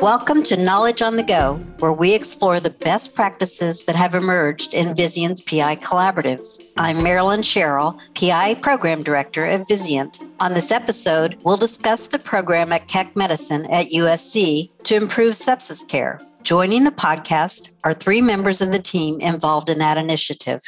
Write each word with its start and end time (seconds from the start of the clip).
Welcome 0.00 0.42
to 0.42 0.58
Knowledge 0.58 1.00
on 1.00 1.16
the 1.16 1.22
Go, 1.22 1.54
where 1.78 1.92
we 1.92 2.12
explore 2.12 2.60
the 2.60 2.68
best 2.68 3.14
practices 3.14 3.82
that 3.84 3.96
have 3.96 4.14
emerged 4.14 4.74
in 4.74 4.94
Vizient's 4.94 5.40
PI 5.40 5.76
collaboratives. 5.76 6.62
I'm 6.76 7.02
Marilyn 7.02 7.42
Sherrill, 7.42 7.98
PI 8.14 8.56
Program 8.56 9.02
Director 9.02 9.46
at 9.46 9.66
Vizient. 9.66 10.22
On 10.38 10.52
this 10.52 10.70
episode, 10.70 11.40
we'll 11.44 11.56
discuss 11.56 12.08
the 12.08 12.18
program 12.18 12.74
at 12.74 12.88
Keck 12.88 13.16
Medicine 13.16 13.64
at 13.70 13.86
USC 13.86 14.70
to 14.82 14.96
improve 14.96 15.32
sepsis 15.32 15.88
care. 15.88 16.20
Joining 16.42 16.84
the 16.84 16.90
podcast 16.90 17.70
are 17.82 17.94
three 17.94 18.20
members 18.20 18.60
of 18.60 18.72
the 18.72 18.78
team 18.78 19.18
involved 19.20 19.70
in 19.70 19.78
that 19.78 19.96
initiative. 19.96 20.60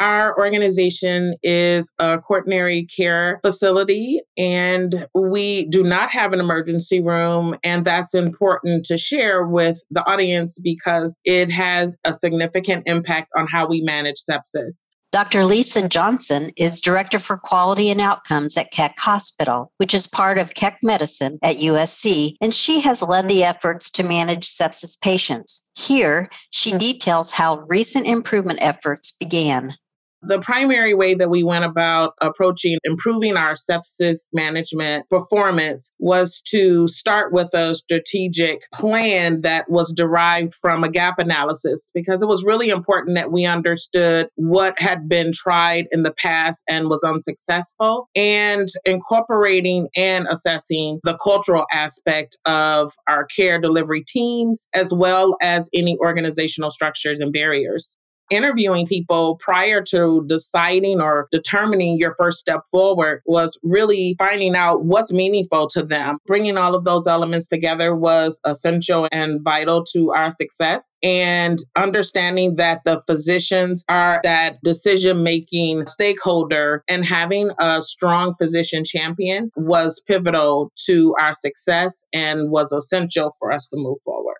Our 0.00 0.34
organization 0.38 1.36
is 1.42 1.92
a 1.98 2.18
quaternary 2.18 2.86
care 2.86 3.38
facility, 3.42 4.22
and 4.38 5.06
we 5.14 5.66
do 5.66 5.82
not 5.82 6.10
have 6.12 6.32
an 6.32 6.40
emergency 6.40 7.02
room. 7.02 7.54
And 7.62 7.84
that's 7.84 8.14
important 8.14 8.86
to 8.86 8.96
share 8.96 9.46
with 9.46 9.78
the 9.90 10.02
audience 10.02 10.58
because 10.58 11.20
it 11.26 11.50
has 11.52 11.94
a 12.02 12.14
significant 12.14 12.88
impact 12.88 13.28
on 13.36 13.46
how 13.46 13.68
we 13.68 13.82
manage 13.82 14.16
sepsis. 14.18 14.86
Dr. 15.12 15.44
Lisa 15.44 15.88
Johnson 15.88 16.52
is 16.56 16.80
Director 16.80 17.18
for 17.18 17.36
Quality 17.36 17.90
and 17.90 18.00
Outcomes 18.00 18.56
at 18.56 18.70
Keck 18.70 18.96
Hospital, 18.96 19.72
which 19.78 19.92
is 19.92 20.06
part 20.06 20.38
of 20.38 20.54
Keck 20.54 20.78
Medicine 20.84 21.38
at 21.42 21.56
USC, 21.56 22.36
and 22.40 22.54
she 22.54 22.80
has 22.80 23.02
led 23.02 23.28
the 23.28 23.42
efforts 23.42 23.90
to 23.90 24.04
manage 24.04 24.48
sepsis 24.48 24.98
patients. 25.00 25.66
Here, 25.74 26.30
she 26.50 26.78
details 26.78 27.32
how 27.32 27.64
recent 27.68 28.06
improvement 28.06 28.60
efforts 28.62 29.12
began. 29.18 29.74
The 30.22 30.38
primary 30.38 30.92
way 30.92 31.14
that 31.14 31.30
we 31.30 31.42
went 31.42 31.64
about 31.64 32.14
approaching 32.20 32.78
improving 32.84 33.36
our 33.36 33.54
sepsis 33.54 34.28
management 34.34 35.08
performance 35.08 35.94
was 35.98 36.42
to 36.48 36.88
start 36.88 37.32
with 37.32 37.54
a 37.54 37.74
strategic 37.74 38.60
plan 38.72 39.42
that 39.42 39.70
was 39.70 39.94
derived 39.94 40.52
from 40.54 40.84
a 40.84 40.90
gap 40.90 41.18
analysis 41.18 41.90
because 41.94 42.22
it 42.22 42.28
was 42.28 42.44
really 42.44 42.68
important 42.68 43.14
that 43.14 43.32
we 43.32 43.46
understood 43.46 44.28
what 44.34 44.78
had 44.78 45.08
been 45.08 45.32
tried 45.32 45.86
in 45.90 46.02
the 46.02 46.12
past 46.12 46.62
and 46.68 46.88
was 46.88 47.02
unsuccessful 47.02 48.08
and 48.14 48.68
incorporating 48.84 49.88
and 49.96 50.26
assessing 50.28 51.00
the 51.02 51.16
cultural 51.16 51.64
aspect 51.72 52.36
of 52.44 52.92
our 53.08 53.24
care 53.24 53.58
delivery 53.58 54.04
teams 54.06 54.68
as 54.74 54.92
well 54.92 55.36
as 55.40 55.70
any 55.74 55.96
organizational 55.98 56.70
structures 56.70 57.20
and 57.20 57.32
barriers 57.32 57.96
interviewing 58.30 58.86
people 58.86 59.36
prior 59.36 59.82
to 59.82 60.24
deciding 60.26 61.00
or 61.00 61.28
determining 61.30 61.98
your 61.98 62.14
first 62.16 62.38
step 62.38 62.60
forward 62.70 63.22
was 63.26 63.58
really 63.62 64.14
finding 64.18 64.54
out 64.54 64.84
what's 64.84 65.12
meaningful 65.12 65.68
to 65.68 65.82
them. 65.82 66.18
Bringing 66.26 66.56
all 66.56 66.74
of 66.74 66.84
those 66.84 67.06
elements 67.06 67.48
together 67.48 67.94
was 67.94 68.40
essential 68.44 69.08
and 69.10 69.42
vital 69.42 69.84
to 69.92 70.12
our 70.12 70.30
success. 70.30 70.92
And 71.02 71.58
understanding 71.76 72.56
that 72.56 72.82
the 72.84 73.02
physicians 73.06 73.84
are 73.88 74.20
that 74.22 74.62
decision 74.62 75.22
making 75.22 75.86
stakeholder 75.86 76.84
and 76.88 77.04
having 77.04 77.50
a 77.58 77.82
strong 77.82 78.34
physician 78.34 78.84
champion 78.84 79.50
was 79.56 80.02
pivotal 80.06 80.72
to 80.86 81.14
our 81.18 81.34
success 81.34 82.06
and 82.12 82.50
was 82.50 82.72
essential 82.72 83.32
for 83.38 83.52
us 83.52 83.68
to 83.68 83.76
move 83.76 83.98
forward. 84.04 84.36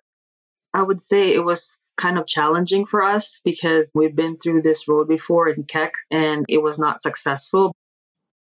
I 0.73 0.81
would 0.83 1.01
say 1.01 1.33
it 1.33 1.43
was 1.43 1.91
kind 1.97 2.17
of 2.17 2.27
challenging 2.27 2.85
for 2.85 3.03
us 3.03 3.41
because 3.43 3.91
we've 3.93 4.15
been 4.15 4.37
through 4.37 4.61
this 4.61 4.87
road 4.87 5.07
before 5.07 5.49
in 5.49 5.63
Keck 5.63 5.93
and 6.09 6.45
it 6.47 6.61
was 6.61 6.79
not 6.79 7.01
successful. 7.01 7.73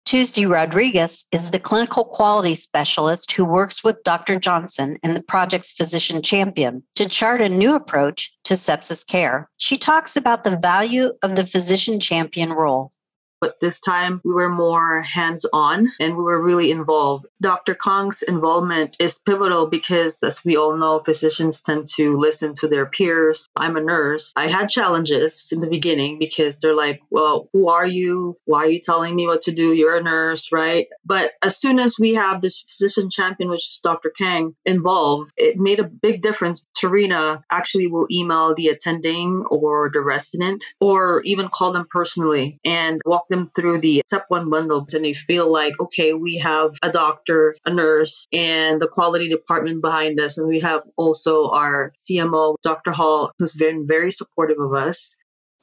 Tuesday 0.04 0.46
Rodriguez 0.46 1.24
is 1.32 1.50
the 1.50 1.58
clinical 1.58 2.04
quality 2.04 2.54
specialist 2.54 3.32
who 3.32 3.44
works 3.44 3.82
with 3.82 4.04
Dr. 4.04 4.38
Johnson 4.38 4.98
and 5.02 5.16
the 5.16 5.22
project's 5.22 5.72
physician 5.72 6.22
champion 6.22 6.84
to 6.94 7.08
chart 7.08 7.40
a 7.40 7.48
new 7.48 7.74
approach 7.74 8.32
to 8.44 8.54
sepsis 8.54 9.04
care. 9.04 9.50
She 9.56 9.78
talks 9.78 10.16
about 10.16 10.44
the 10.44 10.56
value 10.56 11.12
of 11.22 11.34
the 11.34 11.44
physician 11.44 11.98
champion 11.98 12.52
role 12.52 12.92
but 13.40 13.60
this 13.60 13.80
time 13.80 14.20
we 14.24 14.32
were 14.32 14.48
more 14.48 15.02
hands 15.02 15.46
on 15.52 15.92
and 16.00 16.16
we 16.16 16.22
were 16.22 16.42
really 16.42 16.70
involved. 16.70 17.26
Dr. 17.40 17.74
Kong's 17.74 18.22
involvement 18.22 18.96
is 18.98 19.18
pivotal 19.18 19.66
because, 19.66 20.22
as 20.22 20.44
we 20.44 20.56
all 20.56 20.76
know, 20.76 21.00
physicians 21.00 21.60
tend 21.60 21.86
to 21.96 22.16
listen 22.16 22.54
to 22.54 22.68
their 22.68 22.86
peers. 22.86 23.46
I'm 23.54 23.76
a 23.76 23.80
nurse. 23.80 24.32
I 24.36 24.48
had 24.48 24.68
challenges 24.68 25.50
in 25.52 25.60
the 25.60 25.66
beginning 25.66 26.18
because 26.18 26.58
they're 26.58 26.74
like, 26.74 27.02
well, 27.10 27.48
who 27.52 27.68
are 27.68 27.86
you? 27.86 28.36
Why 28.44 28.64
are 28.64 28.70
you 28.70 28.80
telling 28.80 29.14
me 29.14 29.26
what 29.26 29.42
to 29.42 29.52
do? 29.52 29.72
You're 29.72 29.96
a 29.96 30.02
nurse, 30.02 30.50
right? 30.52 30.86
But 31.04 31.32
as 31.42 31.60
soon 31.60 31.78
as 31.78 31.98
we 31.98 32.14
have 32.14 32.40
this 32.40 32.64
physician 32.68 33.10
champion, 33.10 33.50
which 33.50 33.66
is 33.66 33.80
Dr. 33.82 34.10
Kang, 34.16 34.54
involved, 34.64 35.32
it 35.36 35.58
made 35.58 35.80
a 35.80 35.84
big 35.84 36.22
difference. 36.22 36.66
Tarina 36.78 37.42
actually 37.50 37.86
will 37.86 38.06
email 38.10 38.54
the 38.54 38.68
attending 38.68 39.44
or 39.50 39.90
the 39.92 40.00
resident 40.00 40.64
or 40.80 41.22
even 41.22 41.48
call 41.48 41.72
them 41.72 41.86
personally 41.90 42.60
and 42.64 43.00
walk 43.04 43.25
them 43.28 43.46
through 43.46 43.80
the 43.80 44.02
SEP1 44.12 44.50
bundle 44.50 44.86
and 44.94 45.04
they 45.04 45.14
feel 45.14 45.50
like, 45.50 45.78
okay, 45.80 46.12
we 46.12 46.38
have 46.38 46.76
a 46.82 46.90
doctor, 46.90 47.54
a 47.64 47.72
nurse, 47.72 48.26
and 48.32 48.80
the 48.80 48.88
quality 48.88 49.28
department 49.28 49.80
behind 49.80 50.20
us. 50.20 50.38
And 50.38 50.48
we 50.48 50.60
have 50.60 50.82
also 50.96 51.50
our 51.50 51.92
CMO, 51.98 52.56
Dr. 52.62 52.92
Hall, 52.92 53.32
who's 53.38 53.52
been 53.52 53.86
very 53.86 54.10
supportive 54.10 54.58
of 54.60 54.74
us. 54.74 55.14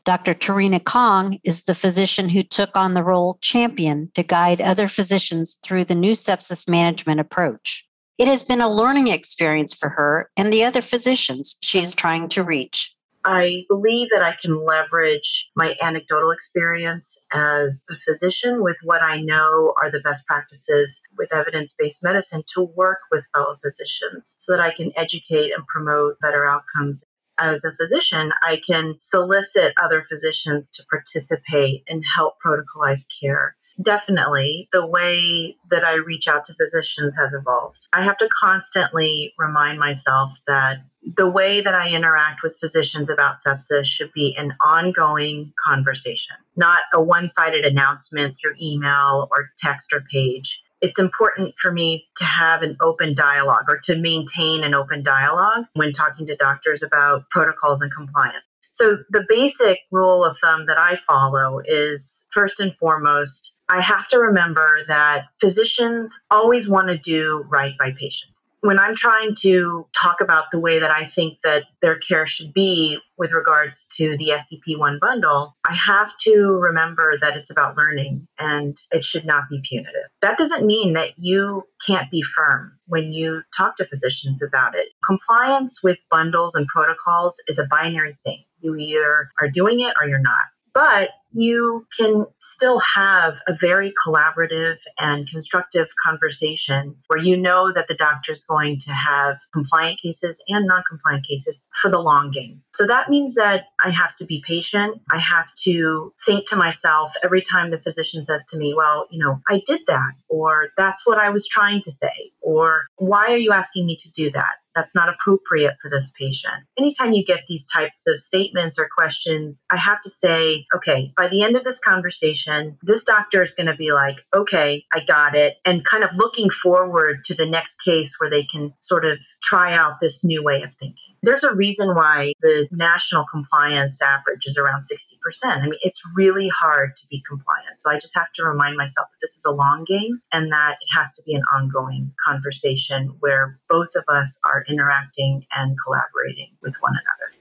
Dr. 0.05 0.33
Tarina 0.33 0.83
Kong 0.83 1.39
is 1.43 1.63
the 1.63 1.75
physician 1.75 2.27
who 2.27 2.43
took 2.43 2.75
on 2.75 2.93
the 2.93 3.03
role 3.03 3.37
champion 3.41 4.11
to 4.15 4.23
guide 4.23 4.59
other 4.59 4.89
physicians 4.89 5.57
through 5.63 5.85
the 5.85 5.95
new 5.95 6.11
sepsis 6.11 6.67
management 6.67 7.21
approach. 7.21 7.85
It 8.17 8.27
has 8.27 8.43
been 8.43 8.61
a 8.61 8.71
learning 8.71 9.07
experience 9.07 9.73
for 9.73 9.89
her 9.89 10.29
and 10.35 10.51
the 10.51 10.65
other 10.65 10.81
physicians 10.81 11.55
she 11.61 11.79
is 11.79 11.95
trying 11.95 12.29
to 12.29 12.43
reach. 12.43 12.93
I 13.25 13.65
believe 13.69 14.09
that 14.09 14.21
I 14.21 14.33
can 14.33 14.65
leverage 14.65 15.49
my 15.55 15.75
anecdotal 15.81 16.31
experience 16.31 17.17
as 17.31 17.85
a 17.89 17.95
physician 18.05 18.61
with 18.61 18.77
what 18.83 19.01
I 19.01 19.21
know 19.21 19.73
are 19.81 19.89
the 19.89 20.01
best 20.01 20.27
practices 20.27 21.01
with 21.17 21.33
evidence 21.33 21.73
based 21.77 22.03
medicine 22.03 22.43
to 22.53 22.61
work 22.61 22.99
with 23.11 23.23
fellow 23.33 23.55
physicians 23.63 24.35
so 24.39 24.51
that 24.51 24.61
I 24.61 24.71
can 24.71 24.91
educate 24.97 25.53
and 25.53 25.65
promote 25.67 26.19
better 26.19 26.45
outcomes. 26.45 27.05
As 27.39 27.63
a 27.63 27.71
physician, 27.71 28.31
I 28.41 28.61
can 28.65 28.95
solicit 28.99 29.73
other 29.81 30.03
physicians 30.03 30.69
to 30.71 30.85
participate 30.89 31.83
and 31.87 32.03
help 32.15 32.35
protocolize 32.45 33.05
care 33.21 33.55
definitely 33.81 34.69
the 34.71 34.85
way 34.85 35.57
that 35.69 35.83
I 35.83 35.95
reach 35.95 36.27
out 36.27 36.45
to 36.45 36.53
physicians 36.55 37.15
has 37.17 37.33
evolved. 37.33 37.87
I 37.91 38.03
have 38.03 38.17
to 38.17 38.29
constantly 38.41 39.33
remind 39.37 39.79
myself 39.79 40.37
that 40.47 40.83
the 41.17 41.29
way 41.29 41.61
that 41.61 41.73
I 41.73 41.89
interact 41.89 42.43
with 42.43 42.57
physicians 42.59 43.09
about 43.09 43.37
sepsis 43.45 43.85
should 43.85 44.11
be 44.13 44.35
an 44.37 44.53
ongoing 44.63 45.53
conversation, 45.63 46.35
not 46.55 46.79
a 46.93 47.01
one 47.01 47.29
sided 47.29 47.65
announcement 47.65 48.37
through 48.37 48.55
email 48.61 49.27
or 49.31 49.51
text 49.57 49.93
or 49.93 50.01
page. 50.11 50.61
It's 50.81 50.99
important 50.99 51.55
for 51.57 51.71
me 51.71 52.07
to 52.17 52.25
have 52.25 52.61
an 52.61 52.77
open 52.81 53.15
dialogue 53.15 53.65
or 53.69 53.79
to 53.83 53.95
maintain 53.95 54.63
an 54.63 54.73
open 54.73 55.01
dialogue 55.01 55.65
when 55.73 55.93
talking 55.93 56.27
to 56.27 56.35
doctors 56.35 56.83
about 56.83 57.29
protocols 57.29 57.81
and 57.81 57.93
compliance. 57.93 58.47
So, 58.73 58.97
the 59.11 59.23
basic 59.29 59.81
rule 59.91 60.25
of 60.25 60.39
thumb 60.39 60.65
that 60.65 60.79
I 60.79 60.95
follow 60.95 61.61
is 61.63 62.25
first 62.31 62.59
and 62.59 62.75
foremost, 62.75 63.52
I 63.73 63.81
have 63.81 64.07
to 64.09 64.19
remember 64.19 64.81
that 64.87 65.25
physicians 65.41 66.19
always 66.29 66.69
want 66.69 66.89
to 66.89 66.97
do 66.97 67.43
right 67.49 67.73
by 67.79 67.91
patients 67.91 68.43
when 68.63 68.79
I'm 68.79 68.95
trying 68.95 69.35
to 69.41 69.85
talk 69.93 70.21
about 70.21 70.45
the 70.49 70.59
way 70.59 70.79
that 70.79 70.89
I 70.89 71.03
think 71.03 71.41
that 71.41 71.65
their 71.81 71.97
care 71.97 72.25
should 72.25 72.53
be 72.53 72.97
with 73.17 73.33
regards 73.33 73.85
to 73.97 74.15
the 74.15 74.31
SEP1 74.35 75.01
bundle, 75.01 75.57
I 75.67 75.75
have 75.75 76.15
to 76.21 76.59
remember 76.61 77.17
that 77.19 77.35
it's 77.35 77.51
about 77.51 77.75
learning 77.75 78.25
and 78.39 78.77
it 78.93 79.03
should 79.03 79.25
not 79.25 79.49
be 79.49 79.61
punitive. 79.67 80.09
That 80.21 80.37
doesn't 80.37 80.65
mean 80.65 80.93
that 80.93 81.19
you 81.19 81.67
can't 81.85 82.09
be 82.09 82.21
firm 82.21 82.79
when 82.87 83.11
you 83.11 83.41
talk 83.55 83.75
to 83.77 83.85
physicians 83.85 84.41
about 84.41 84.75
it. 84.75 84.87
Compliance 85.05 85.83
with 85.83 85.97
bundles 86.09 86.55
and 86.55 86.65
protocols 86.67 87.41
is 87.49 87.59
a 87.59 87.65
binary 87.65 88.17
thing. 88.23 88.45
You 88.61 88.77
either 88.77 89.29
are 89.41 89.49
doing 89.49 89.81
it 89.81 89.93
or 89.99 90.07
you're 90.07 90.19
not. 90.19 90.45
But 90.73 91.11
you 91.33 91.87
can 91.97 92.25
still 92.39 92.79
have 92.79 93.39
a 93.47 93.53
very 93.53 93.93
collaborative 94.05 94.77
and 94.99 95.27
constructive 95.27 95.87
conversation 96.01 96.95
where 97.07 97.19
you 97.19 97.37
know 97.37 97.71
that 97.73 97.87
the 97.87 97.95
doctor 97.95 98.31
is 98.31 98.43
going 98.43 98.77
to 98.79 98.91
have 98.91 99.39
compliant 99.51 99.99
cases 99.99 100.41
and 100.47 100.67
non 100.67 100.83
compliant 100.87 101.25
cases 101.25 101.69
for 101.73 101.89
the 101.89 101.99
long 101.99 102.31
game. 102.31 102.61
So 102.73 102.87
that 102.87 103.09
means 103.09 103.35
that 103.35 103.65
I 103.83 103.89
have 103.89 104.15
to 104.17 104.25
be 104.25 104.43
patient. 104.45 105.01
I 105.11 105.17
have 105.17 105.53
to 105.63 106.13
think 106.25 106.47
to 106.49 106.55
myself 106.55 107.13
every 107.23 107.41
time 107.41 107.71
the 107.71 107.81
physician 107.81 108.23
says 108.23 108.45
to 108.47 108.57
me, 108.57 108.73
Well, 108.75 109.07
you 109.09 109.19
know, 109.19 109.41
I 109.49 109.61
did 109.65 109.81
that, 109.87 110.13
or 110.29 110.69
that's 110.77 111.05
what 111.05 111.17
I 111.17 111.29
was 111.29 111.47
trying 111.47 111.81
to 111.81 111.91
say, 111.91 112.31
or 112.41 112.85
why 112.97 113.27
are 113.27 113.37
you 113.37 113.51
asking 113.51 113.85
me 113.85 113.95
to 113.97 114.11
do 114.11 114.31
that? 114.31 114.53
That's 114.75 114.95
not 114.95 115.09
appropriate 115.09 115.75
for 115.81 115.89
this 115.89 116.11
patient. 116.17 116.63
Anytime 116.77 117.13
you 117.13 117.23
get 117.23 117.41
these 117.47 117.65
types 117.65 118.07
of 118.07 118.19
statements 118.19 118.79
or 118.79 118.89
questions, 118.93 119.63
I 119.69 119.77
have 119.77 120.01
to 120.01 120.09
say, 120.09 120.65
okay, 120.75 121.13
by 121.15 121.27
the 121.27 121.43
end 121.43 121.55
of 121.55 121.63
this 121.63 121.79
conversation, 121.79 122.77
this 122.81 123.03
doctor 123.03 123.41
is 123.41 123.53
going 123.53 123.67
to 123.67 123.75
be 123.75 123.91
like, 123.91 124.17
okay, 124.33 124.85
I 124.91 125.01
got 125.05 125.35
it, 125.35 125.55
and 125.65 125.85
kind 125.85 126.03
of 126.03 126.15
looking 126.15 126.49
forward 126.49 127.23
to 127.25 127.35
the 127.35 127.45
next 127.45 127.83
case 127.83 128.15
where 128.19 128.29
they 128.29 128.43
can 128.43 128.73
sort 128.79 129.05
of 129.05 129.19
try 129.41 129.73
out 129.73 129.99
this 130.01 130.23
new 130.23 130.43
way 130.43 130.63
of 130.63 130.73
thinking. 130.79 131.12
There's 131.23 131.45
a 131.45 131.55
reason 131.55 131.95
why 131.95 132.33
the 132.41 132.67
national 132.71 133.25
compliance 133.31 134.01
average 134.01 134.45
is 134.45 134.57
around 134.57 134.83
60%. 134.83 135.17
I 135.45 135.61
mean, 135.61 135.79
it's 135.81 136.01
really 136.17 136.49
hard 136.49 136.97
to 136.97 137.07
be 137.09 137.23
compliant. 137.25 137.79
So 137.79 137.89
I 137.89 137.97
just 137.97 138.13
have 138.15 138.29
to 138.35 138.43
remind 138.43 138.75
myself 138.75 139.07
that 139.09 139.17
this 139.21 139.37
is 139.37 139.45
a 139.45 139.51
long 139.51 139.85
game 139.85 140.19
and 140.33 140.51
that 140.51 140.73
it 140.81 140.97
has 140.97 141.13
to 141.13 141.23
be 141.25 141.33
an 141.33 141.43
ongoing 141.55 142.11
conversation 142.25 143.15
where 143.21 143.57
both 143.69 143.95
of 143.95 144.03
us 144.09 144.37
are 144.43 144.65
interacting 144.67 145.45
and 145.55 145.77
collaborating 145.81 146.57
with 146.61 146.75
one 146.81 146.91
another. 146.91 147.33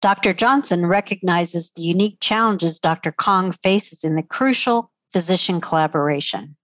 Dr. 0.00 0.32
Johnson 0.32 0.86
recognizes 0.86 1.70
the 1.76 1.82
unique 1.82 2.18
challenges 2.20 2.80
Dr. 2.80 3.12
Kong 3.12 3.52
faces 3.52 4.02
in 4.02 4.16
the 4.16 4.24
crucial 4.24 4.90
physician 5.12 5.60
collaboration 5.60 6.56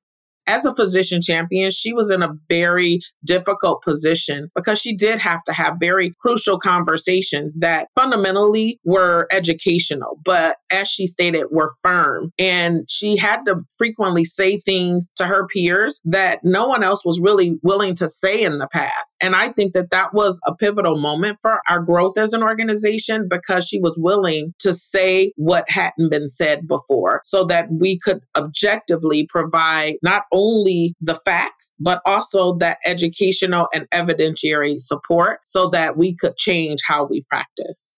as 0.49 0.65
a 0.65 0.75
physician 0.75 1.21
champion, 1.23 1.71
she 1.71 1.93
was 1.93 2.11
in 2.11 2.23
a 2.23 2.33
very 2.49 3.01
difficult 3.25 3.83
position 3.83 4.51
because 4.55 4.81
she 4.81 4.97
did 4.97 5.19
have 5.19 5.45
to 5.45 5.53
have 5.53 5.75
very 5.79 6.11
crucial 6.21 6.59
conversations 6.59 7.59
that 7.61 7.89
fundamentally 7.95 8.81
were 8.85 9.29
educational, 9.31 10.19
but 10.25 10.57
as 10.71 10.89
she 10.89 11.07
stated, 11.07 11.47
were 11.51 11.71
firm. 11.83 12.33
And 12.39 12.89
she 12.89 13.17
had 13.17 13.45
to 13.45 13.59
frequently 13.77 14.25
say 14.25 14.59
things 14.59 15.13
to 15.17 15.27
her 15.27 15.47
peers 15.47 16.01
that 16.07 16.41
no 16.43 16.67
one 16.67 16.83
else 16.83 17.05
was 17.05 17.21
really 17.21 17.59
willing 17.63 17.97
to 17.97 18.09
say 18.09 18.43
in 18.43 18.59
the 18.59 18.69
past. 18.69 19.17
And 19.21 19.37
I 19.37 19.51
think 19.51 19.75
that 19.75 19.91
that 19.91 20.15
was 20.15 20.41
a 20.47 20.55
pivotal 20.55 20.99
moment 20.99 21.39
for 21.43 21.61
our 21.69 21.81
growth 21.81 22.17
as 22.17 22.33
an 22.33 22.43
organization 22.43 23.29
because 23.29 23.67
she 23.67 23.81
was 23.81 23.97
willing 23.99 24.55
to 24.61 24.73
say 24.73 25.33
what 25.37 25.69
hadn't 25.69 26.11
been 26.11 26.29
said 26.29 26.67
before 26.67 27.21
so 27.25 27.45
that 27.45 27.69
we 27.71 27.99
could 27.99 28.23
objectively 28.35 29.27
provide 29.27 29.97
not 30.03 30.25
only 30.33 30.38
the 31.01 31.15
facts, 31.15 31.73
but 31.81 32.01
also 32.07 32.57
that 32.59 32.79
educational 32.85 33.69
and 33.75 33.89
evidentiary 33.91 34.79
support 34.79 35.41
so 35.45 35.71
that 35.71 35.97
we 35.97 36.17
could 36.17 36.37
change 36.37 36.81
how 36.87 37.07
we 37.07 37.23
practice 37.29 37.98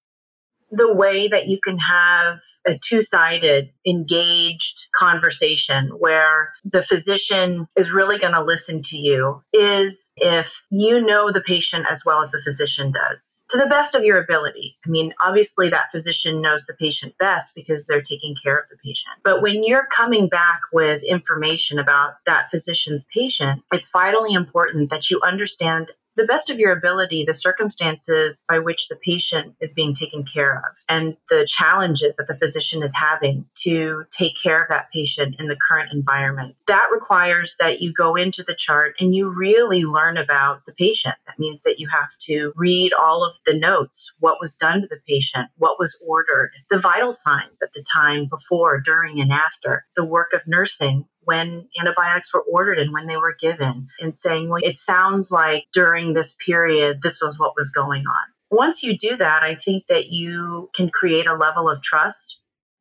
the 0.70 0.92
way 0.92 1.28
that 1.28 1.48
you 1.48 1.58
can 1.62 1.78
have 1.78 2.40
a 2.66 2.78
two 2.78 3.02
sided, 3.02 3.70
engaged 3.86 4.88
conversation 4.94 5.88
where 5.98 6.52
the 6.64 6.82
physician 6.82 7.66
is 7.76 7.92
really 7.92 8.18
going 8.18 8.34
to 8.34 8.42
listen 8.42 8.82
to 8.82 8.96
you 8.96 9.42
is 9.52 10.10
if 10.16 10.62
you 10.70 11.04
know 11.04 11.30
the 11.30 11.40
patient 11.40 11.86
as 11.90 12.04
well 12.04 12.20
as 12.20 12.30
the 12.30 12.42
physician 12.42 12.92
does 12.92 13.40
to 13.50 13.58
the 13.58 13.66
best 13.66 13.94
of 13.94 14.04
your 14.04 14.22
ability. 14.22 14.76
I 14.86 14.90
mean, 14.90 15.12
obviously, 15.20 15.70
that 15.70 15.90
physician 15.90 16.40
knows 16.40 16.66
the 16.66 16.74
patient 16.74 17.14
best 17.18 17.54
because 17.54 17.86
they're 17.86 18.00
taking 18.00 18.36
care 18.36 18.58
of 18.58 18.64
the 18.70 18.76
patient. 18.76 19.16
But 19.24 19.42
when 19.42 19.64
you're 19.64 19.86
coming 19.86 20.28
back 20.28 20.60
with 20.72 21.02
information 21.02 21.78
about 21.78 22.14
that 22.26 22.50
physician's 22.50 23.04
patient, 23.12 23.62
it's 23.72 23.90
vitally 23.90 24.34
important 24.34 24.90
that 24.90 25.10
you 25.10 25.20
understand 25.22 25.90
the 26.20 26.26
best 26.26 26.50
of 26.50 26.58
your 26.58 26.72
ability 26.72 27.24
the 27.24 27.32
circumstances 27.32 28.44
by 28.46 28.58
which 28.58 28.88
the 28.88 28.96
patient 28.96 29.54
is 29.58 29.72
being 29.72 29.94
taken 29.94 30.22
care 30.22 30.56
of 30.56 30.76
and 30.86 31.16
the 31.30 31.46
challenges 31.48 32.16
that 32.16 32.26
the 32.28 32.36
physician 32.36 32.82
is 32.82 32.94
having 32.94 33.46
to 33.54 34.04
take 34.10 34.34
care 34.36 34.60
of 34.60 34.68
that 34.68 34.90
patient 34.92 35.36
in 35.38 35.48
the 35.48 35.56
current 35.56 35.94
environment. 35.94 36.56
That 36.66 36.88
requires 36.92 37.56
that 37.58 37.80
you 37.80 37.94
go 37.94 38.16
into 38.16 38.42
the 38.42 38.54
chart 38.54 38.96
and 39.00 39.14
you 39.14 39.30
really 39.30 39.84
learn 39.84 40.18
about 40.18 40.66
the 40.66 40.72
patient. 40.72 41.14
That 41.26 41.38
means 41.38 41.62
that 41.62 41.80
you 41.80 41.88
have 41.88 42.10
to 42.26 42.52
read 42.54 42.92
all 42.92 43.24
of 43.24 43.34
the 43.46 43.54
notes, 43.54 44.12
what 44.20 44.42
was 44.42 44.56
done 44.56 44.82
to 44.82 44.86
the 44.86 45.00
patient, 45.08 45.48
what 45.56 45.78
was 45.78 45.98
ordered, 46.06 46.50
the 46.68 46.78
vital 46.78 47.12
signs 47.12 47.62
at 47.62 47.72
the 47.72 47.82
time 47.90 48.26
before, 48.26 48.78
during, 48.78 49.20
and 49.20 49.32
after, 49.32 49.86
the 49.96 50.04
work 50.04 50.34
of 50.34 50.42
nursing, 50.46 51.06
when 51.24 51.68
antibiotics 51.78 52.32
were 52.32 52.42
ordered 52.42 52.78
and 52.78 52.92
when 52.92 53.06
they 53.06 53.16
were 53.16 53.36
given, 53.38 53.88
and 54.00 54.16
saying, 54.16 54.48
well, 54.48 54.62
it 54.62 54.78
sounds 54.78 55.30
like 55.30 55.66
during 55.72 56.14
this 56.14 56.34
period, 56.44 57.00
this 57.02 57.20
was 57.22 57.38
what 57.38 57.54
was 57.56 57.70
going 57.70 58.06
on. 58.06 58.26
Once 58.50 58.82
you 58.82 58.96
do 58.96 59.16
that, 59.16 59.42
I 59.42 59.54
think 59.54 59.86
that 59.88 60.08
you 60.08 60.70
can 60.74 60.90
create 60.90 61.26
a 61.26 61.34
level 61.34 61.68
of 61.70 61.82
trust. 61.82 62.40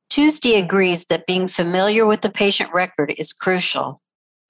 Tuesday 0.10 0.56
agrees 0.56 1.06
that 1.06 1.28
being 1.28 1.48
familiar 1.48 2.06
with 2.06 2.22
the 2.22 2.32
patient 2.32 2.74
record 2.74 3.14
is 3.18 3.34
crucial. 3.34 4.02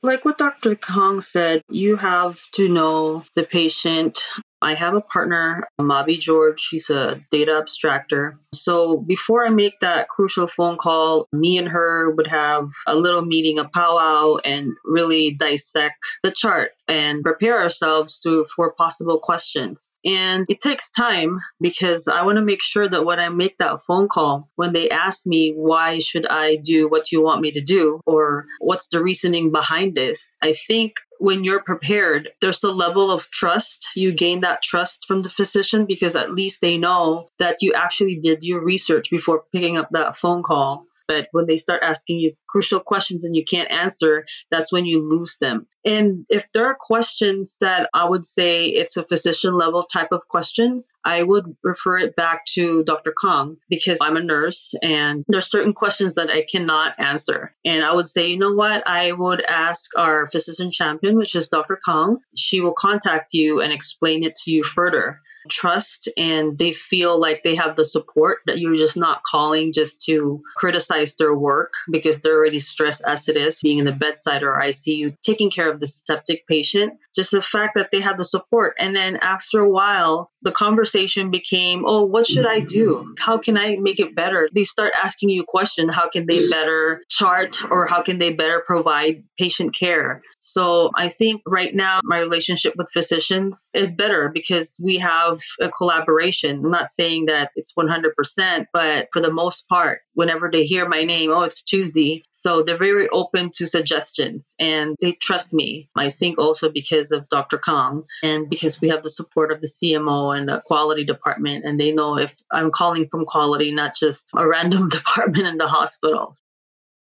Like 0.01 0.24
what 0.24 0.38
Dr. 0.38 0.75
Kong 0.75 1.19
said, 1.19 1.62
you 1.69 1.97
have 1.97 2.39
to 2.53 2.69
know 2.69 3.25
the 3.35 3.44
patient, 3.44 4.30
I 4.61 4.73
have 4.73 4.94
a 4.94 5.01
partner, 5.01 5.67
Mabi 5.79 6.19
George. 6.19 6.59
She's 6.59 6.89
a 6.89 7.21
data 7.31 7.51
abstractor. 7.51 8.35
So 8.53 8.97
before 8.97 9.45
I 9.45 9.50
make 9.50 9.79
that 9.79 10.09
crucial 10.09 10.47
phone 10.47 10.77
call, 10.77 11.27
me 11.31 11.57
and 11.57 11.67
her 11.67 12.09
would 12.09 12.27
have 12.27 12.69
a 12.88 12.95
little 12.95 13.23
meeting, 13.23 13.59
a 13.59 13.69
powwow, 13.69 14.38
and 14.44 14.73
really 14.83 15.31
dissect 15.31 15.95
the 16.23 16.31
chart 16.31 16.71
and 16.88 17.23
prepare 17.23 17.61
ourselves 17.61 18.19
to 18.19 18.45
for 18.56 18.71
possible 18.73 19.19
questions. 19.19 19.94
And 20.03 20.45
it 20.50 20.59
takes 20.59 20.89
time 20.91 21.39
because 21.61 22.07
I 22.07 22.23
want 22.23 22.38
to 22.38 22.41
make 22.44 22.63
sure 22.63 22.89
that 22.89 23.06
when 23.06 23.19
I 23.19 23.29
make 23.29 23.59
that 23.59 23.83
phone 23.83 24.07
call, 24.07 24.50
when 24.56 24.73
they 24.73 24.89
ask 24.89 25.25
me 25.25 25.53
why 25.56 26.00
should 26.00 26.25
I 26.27 26.56
do 26.56 26.89
what 26.89 27.11
you 27.11 27.21
want 27.21 27.41
me 27.41 27.51
to 27.51 27.61
do 27.61 28.01
or 28.06 28.47
what's 28.59 28.88
the 28.88 29.03
reasoning 29.03 29.51
behind 29.51 29.95
this, 29.95 30.35
I 30.41 30.53
think 30.53 30.95
when 31.19 31.44
you're 31.44 31.62
prepared, 31.62 32.30
there's 32.42 32.63
a 32.63 32.71
level 32.71 33.12
of 33.12 33.30
trust. 33.30 33.89
You 33.95 34.13
gain 34.13 34.42
that 34.42 34.63
trust 34.63 35.06
from 35.06 35.21
the 35.21 35.30
physician 35.30 35.86
because 35.86 36.16
at 36.16 36.33
least 36.33 36.62
they 36.62 36.77
know 36.77 37.27
that 37.38 37.62
you 37.62 37.74
actually 37.74 38.16
did 38.16 38.44
your 38.44 38.63
research 38.63 39.10
before 39.12 39.44
picking 39.51 39.77
up 39.77 39.89
that 39.92 40.18
phone 40.18 40.44
call. 40.44 40.86
But 41.09 41.27
when 41.31 41.47
they 41.47 41.57
start 41.57 41.81
asking 41.81 42.19
you 42.19 42.35
crucial 42.47 42.79
questions 42.79 43.23
and 43.23 43.35
you 43.35 43.44
can't 43.44 43.71
answer, 43.71 44.27
that's 44.51 44.71
when 44.71 44.85
you 44.85 45.09
lose 45.09 45.38
them. 45.41 45.65
And 45.83 46.27
if 46.29 46.51
there 46.51 46.67
are 46.67 46.77
questions 46.79 47.57
that 47.61 47.89
I 47.95 48.07
would 48.07 48.27
say 48.27 48.65
it's 48.67 48.95
a 48.95 49.03
physician 49.03 49.56
level 49.56 49.81
type 49.81 50.09
of 50.11 50.27
questions, 50.27 50.94
I 51.03 51.23
would 51.23 51.56
refer 51.63 51.97
it 51.97 52.15
back 52.15 52.45
to 52.53 52.83
Dr. 52.83 53.11
Kong 53.19 53.57
because 53.69 54.00
I'm 54.03 54.17
a 54.17 54.23
nurse 54.23 54.75
and 54.83 55.25
there's 55.27 55.50
certain 55.50 55.73
questions 55.73 56.13
that 56.13 56.29
I 56.29 56.45
cannot 56.50 57.00
answer. 57.00 57.56
And 57.65 57.83
I 57.83 57.91
would 57.91 58.07
say, 58.07 58.27
you 58.27 58.38
know 58.38 58.53
what? 58.53 58.88
I 58.88 59.11
would 59.11 59.41
ask 59.41 59.89
our 59.97 60.27
physician 60.27 60.69
champion, 60.69 61.17
which 61.17 61.33
is 61.33 61.47
Dr. 61.47 61.79
Kong. 61.83 62.19
She 62.35 62.61
will 62.61 62.73
contact 62.73 63.33
you 63.33 63.61
and 63.61 63.73
explain 63.73 64.21
it 64.21 64.35
to 64.44 64.51
you 64.51 64.63
further 64.63 65.21
trust 65.50 66.09
and 66.18 66.57
they 66.57 66.74
feel 66.74 67.19
like 67.19 67.44
they 67.44 67.56
have 67.56 67.75
the 67.75 67.86
support 67.86 68.39
that 68.45 68.59
you're 68.59 68.75
just 68.75 68.97
not 68.97 69.24
calling 69.24 69.74
just 69.74 70.01
to 70.06 70.41
criticize 70.56 71.15
their 71.15 71.33
work 71.33 71.74
because 71.89 72.21
they're 72.21 72.38
already 72.38 72.59
stressed 72.59 73.03
as 73.06 73.30
it 73.30 73.38
is 73.38 73.62
being 73.62 73.80
in 73.80 73.86
the 73.86 73.91
bedside 73.91 74.44
or 74.44 74.53
ICU 74.53 75.15
taking 75.21 75.50
care 75.50 75.71
of 75.71 75.80
the 75.80 75.88
septic 75.88 76.45
patient. 76.47 76.94
Just 77.15 77.31
the 77.31 77.41
fact 77.41 77.73
that 77.75 77.90
they 77.92 78.02
have 78.02 78.18
the 78.18 78.25
support. 78.25 78.75
And 78.80 78.95
then 78.95 79.18
after 79.18 79.61
a 79.61 79.69
while 79.69 80.31
the 80.42 80.52
conversation 80.52 81.31
became 81.31 81.83
oh 81.85 82.06
what 82.06 82.25
should 82.25 82.45
I 82.45 82.61
do? 82.61 83.16
How 83.19 83.37
can 83.37 83.57
I 83.57 83.75
make 83.75 83.99
it 83.99 84.16
better? 84.16 84.49
They 84.54 84.64
start 84.64 84.94
asking 85.02 85.30
you 85.30 85.44
question 85.44 85.90
how 85.90 86.09
can 86.09 86.25
they 86.25 86.47
better 86.49 87.04
chart 87.09 87.64
or 87.69 87.87
how 87.87 88.02
can 88.02 88.18
they 88.18 88.33
better 88.33 88.64
provide 88.66 89.23
patient 89.37 89.75
care 89.75 90.21
so 90.40 90.92
I 90.96 91.10
think 91.10 91.42
right 91.46 91.74
now 91.74 92.00
my 92.04 92.19
relationship 92.19 92.74
with 92.78 92.92
physicians 92.92 93.69
is 93.74 93.92
better 93.92 94.30
because 94.30 94.78
we 94.81 94.98
have 94.98 95.42
a 95.60 95.69
collaboration. 95.69 96.64
I'm 96.64 96.72
not 96.72 96.88
saying 96.88 97.26
that 97.26 97.52
it's 97.56 97.74
100%, 97.74 98.66
but 98.74 99.10
for 99.12 99.22
the 99.22 99.31
most 99.31 99.68
part, 99.68 100.02
whenever 100.14 100.50
they 100.52 100.66
hear 100.66 100.88
my 100.88 101.04
name, 101.04 101.31
oh, 101.31 101.44
it's 101.44 101.64
Tuesday. 101.64 102.24
So 102.34 102.64
they're 102.64 102.78
very 102.78 103.10
open 103.10 103.52
to 103.56 103.66
suggestions 103.66 104.56
and 104.60 104.96
they 105.02 105.14
trust 105.14 105.54
me. 105.54 105.90
I 105.96 106.10
think 106.10 106.38
also 106.38 106.69
because 106.69 107.12
of 107.12 107.28
Dr. 107.30 107.58
Kong 107.58 108.06
and 108.24 108.50
because 108.50 108.80
we 108.81 108.90
have 108.90 109.04
the 109.04 109.10
support 109.10 109.52
of 109.52 109.62
the 109.62 109.68
CMO 109.68 110.38
and 110.38 110.48
the 110.48 110.62
quality 110.66 111.04
department, 111.04 111.66
and 111.66 111.80
they 111.80 111.92
know 111.92 112.18
if 112.18 112.36
I'm 112.52 112.72
calling 112.72 113.08
from 113.10 113.26
quality, 113.26 113.72
not 113.72 113.96
just 113.96 114.28
a 114.36 114.48
random 114.48 114.90
department 115.00 115.48
in 115.48 115.58
the 115.58 115.68
hospital. 115.68 116.36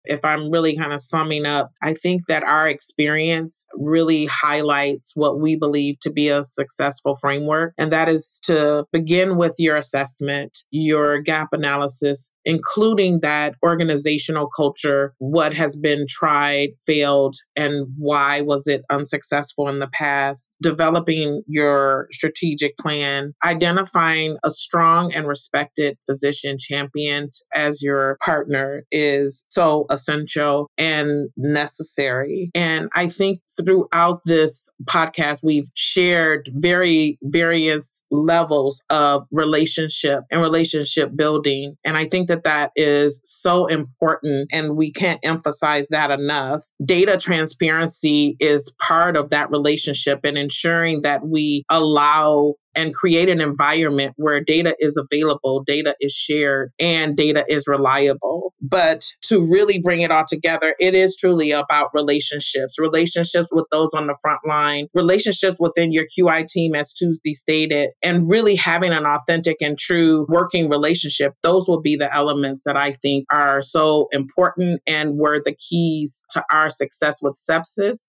If 0.05 0.25
I'm 0.25 0.51
really 0.51 0.77
kind 0.77 0.93
of 0.93 1.01
summing 1.01 1.47
up, 1.47 1.73
I 1.83 1.95
think 1.95 2.27
that 2.27 2.43
our 2.43 2.67
experience 2.67 3.67
really 3.75 4.27
highlights 4.27 5.13
what 5.15 5.41
we 5.41 5.57
believe 5.57 6.01
to 6.01 6.11
be 6.11 6.29
a 6.29 6.43
successful 6.43 7.17
framework. 7.17 7.75
And 7.79 7.93
that 7.93 8.09
is 8.09 8.41
to 8.45 8.87
begin 8.93 9.37
with 9.37 9.57
your 9.59 9.77
assessment, 9.77 10.57
your 10.71 11.21
gap 11.21 11.49
analysis, 11.53 12.33
including 12.45 13.21
that 13.21 13.55
organizational 13.63 14.49
culture, 14.49 15.15
what 15.19 15.55
has 15.55 15.77
been 15.77 16.07
tried, 16.09 16.71
failed, 16.87 17.35
and 17.57 17.89
why 17.99 18.43
was 18.43 18.67
it 18.67 18.83
unsuccessful 18.91 19.69
in 19.69 19.79
the 19.79 19.91
past, 19.93 20.53
developing 20.63 21.43
your 21.47 22.09
strategic 22.11 22.77
plan, 22.77 23.33
identifying 23.45 24.37
a 24.45 24.51
strong 24.51 25.13
and 25.13 25.27
respected 25.27 25.97
physician 26.07 26.57
champion 26.59 27.31
as 27.55 27.83
your 27.83 28.17
partner 28.25 28.85
is 28.91 29.47
so 29.49 29.87
essential 29.91 30.71
and 30.79 31.29
necessary. 31.37 32.51
And 32.55 32.89
I 32.95 33.09
think 33.09 33.39
throughout 33.61 34.21
this 34.25 34.71
podcast, 34.85 35.41
we've 35.43 35.69
shared 35.75 36.49
very 36.53 37.19
various 37.23 38.05
levels 38.11 38.85
of 38.91 39.27
relationship 39.33 40.25
and 40.31 40.41
relationship 40.41 41.15
building. 41.15 41.77
And 41.85 41.97
I 41.97 42.07
think 42.07 42.29
that 42.31 42.45
that 42.45 42.73
is 42.77 43.21
so 43.25 43.67
important 43.67 44.51
and 44.53 44.77
we 44.77 44.93
can't 44.93 45.25
emphasize 45.25 45.89
that 45.89 46.11
enough. 46.11 46.65
Data 46.85 47.19
transparency 47.19 48.37
is 48.41 48.75
part 48.79 49.17
of 49.17 49.31
that 49.31 49.51
relationship 49.51 50.21
and 50.25 50.39
ensuring 50.39 51.03
that 51.03 51.27
we 51.27 51.65
allow 51.69 52.55
and 52.75 52.95
create 52.95 53.29
an 53.29 53.41
environment 53.41 54.15
where 54.17 54.41
data 54.41 54.75
is 54.79 54.97
available, 54.97 55.63
data 55.65 55.95
is 56.01 56.13
shared, 56.13 56.73
and 56.79 57.17
data 57.17 57.45
is 57.49 57.67
reliable. 57.67 58.55
But 58.61 59.07
to 59.25 59.41
really 59.51 59.81
bring 59.81 60.03
it 60.03 60.11
all 60.11 60.25
together, 60.29 60.75
it 60.79 60.95
is 60.95 61.17
truly 61.17 61.53
about 61.53 61.91
relationships, 61.95 62.79
relationships 62.79 63.49
with 63.51 63.67
those 63.71 63.95
on 63.95 64.07
the 64.07 64.17
front 64.21 64.41
line, 64.47 64.87
relationships 64.95 65.57
within 65.59 65.93
your 65.93 66.05
QI 66.05 66.47
team, 66.47 66.75
as 66.75 66.93
Tuesday 66.93 67.35
stated, 67.35 67.91
and 68.03 68.31
really 68.31 68.57
having 68.57 68.93
an 68.93 69.07
authentic 69.07 69.63
and 69.63 69.79
true 69.79 70.27
working 70.29 70.69
relationship. 70.69 71.35
Those 71.43 71.69
will 71.69 71.81
be 71.81 71.97
the 71.97 72.13
elements 72.13 72.65
that 72.65 72.77
I 72.77 72.93
think 72.93 73.27
are 73.31 73.63
so 73.63 74.09
important 74.13 74.81
and 74.87 75.17
were 75.17 75.41
the 75.41 75.55
keys 75.55 76.25
to 76.31 76.45
our 76.51 76.71
success 76.71 77.21
with 77.23 77.37
sepsis 77.37 78.09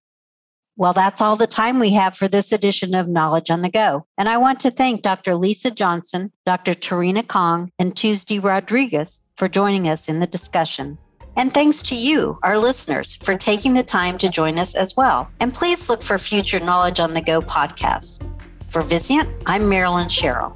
well, 0.78 0.94
that's 0.94 1.22
all 1.22 1.36
the 1.36 1.48
time 1.48 1.80
we 1.80 1.92
have 1.92 2.18
for 2.18 2.28
this 2.28 2.52
edition 2.52 2.96
of 2.96 3.08
Knowledge 3.08 3.50
on 3.50 3.62
the 3.62 3.70
Go. 3.70 4.06
And 4.18 4.30
I 4.30 4.38
want 4.38 4.62
to 4.62 4.72
thank 4.72 5.02
Dr. 5.02 5.36
Lisa 5.36 5.72
Johnson, 5.72 6.32
Dr. 6.46 6.74
Tarina 6.74 7.28
Kong, 7.28 7.72
and 7.78 7.96
Tuesday 7.96 8.40
Rodriguez 8.40 9.22
for 9.38 9.48
joining 9.48 9.88
us 9.88 10.08
in 10.08 10.20
the 10.20 10.28
discussion. 10.28 10.98
And 11.38 11.54
thanks 11.54 11.82
to 11.84 11.96
you, 11.96 12.38
our 12.44 12.58
listeners, 12.58 13.16
for 13.16 13.38
taking 13.38 13.74
the 13.74 13.84
time 13.84 14.18
to 14.18 14.30
join 14.30 14.58
us 14.58 14.76
as 14.76 14.96
well. 14.98 15.30
And 15.40 15.54
please 15.54 15.90
look 15.90 16.04
for 16.04 16.18
future 16.18 16.60
Knowledge 16.60 17.00
on 17.00 17.14
the 17.14 17.22
Go 17.22 17.42
podcasts. 17.42 18.22
For 18.70 18.82
Vizient, 18.82 19.30
I'm 19.46 19.70
Marilyn 19.70 20.10
Sherrill. 20.10 20.56